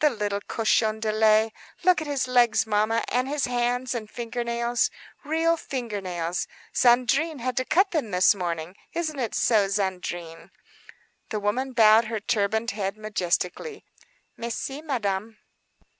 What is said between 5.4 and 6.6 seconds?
finger nails.